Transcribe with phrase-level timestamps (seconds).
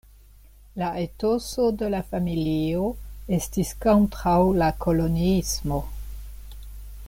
[0.81, 2.87] La etoso de la familio
[3.39, 5.83] estis kontraŭ la koloniismo.